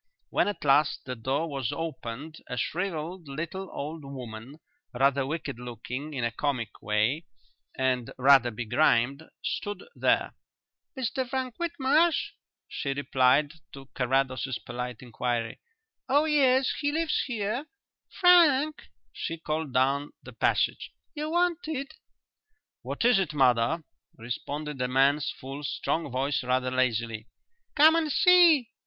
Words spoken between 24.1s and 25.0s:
responded a